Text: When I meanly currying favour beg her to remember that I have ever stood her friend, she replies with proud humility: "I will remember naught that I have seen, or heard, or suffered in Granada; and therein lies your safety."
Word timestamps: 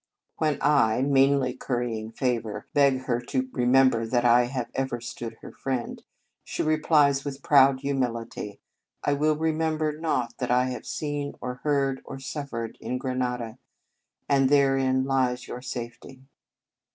When 0.37 0.57
I 0.63 1.03
meanly 1.03 1.53
currying 1.53 2.11
favour 2.11 2.65
beg 2.73 3.01
her 3.01 3.19
to 3.21 3.49
remember 3.51 4.07
that 4.07 4.25
I 4.25 4.45
have 4.45 4.71
ever 4.73 4.99
stood 4.99 5.35
her 5.43 5.51
friend, 5.51 6.03
she 6.43 6.63
replies 6.63 7.23
with 7.23 7.43
proud 7.43 7.81
humility: 7.81 8.59
"I 9.03 9.13
will 9.13 9.35
remember 9.35 9.95
naught 9.95 10.33
that 10.39 10.49
I 10.49 10.69
have 10.69 10.87
seen, 10.87 11.35
or 11.39 11.59
heard, 11.61 12.01
or 12.03 12.17
suffered 12.17 12.79
in 12.81 12.97
Granada; 12.97 13.59
and 14.27 14.49
therein 14.49 15.03
lies 15.05 15.47
your 15.47 15.61
safety." 15.61 16.23